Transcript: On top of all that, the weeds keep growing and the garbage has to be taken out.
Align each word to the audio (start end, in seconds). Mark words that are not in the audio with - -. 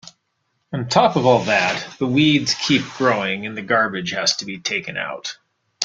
On 0.73 0.87
top 0.89 1.15
of 1.15 1.27
all 1.27 1.43
that, 1.43 1.87
the 1.99 2.07
weeds 2.07 2.55
keep 2.55 2.81
growing 2.97 3.45
and 3.45 3.55
the 3.55 3.61
garbage 3.61 4.09
has 4.13 4.35
to 4.37 4.45
be 4.45 4.57
taken 4.57 4.97
out. 4.97 5.37